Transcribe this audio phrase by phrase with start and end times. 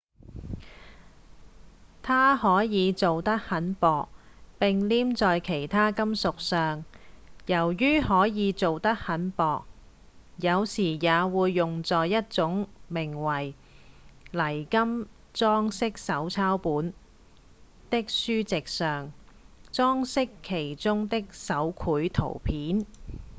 [2.01, 4.09] 它可以做得很薄
[4.57, 6.83] 並黏在其他金屬上
[7.45, 9.63] 由於可以做得很薄
[10.37, 13.53] 有時也會用在一種名為
[14.31, 16.95] 「泥金裝飾手抄本」
[17.91, 19.11] 的書籍上
[19.71, 22.87] 裝飾其中的手繪圖片